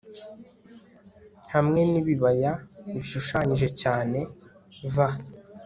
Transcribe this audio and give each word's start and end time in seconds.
hamwe 1.53 1.81
n'ibibaya 1.91 2.51
bishushanyije 2.95 3.67
cyane 3.81 4.19
v 4.93 4.95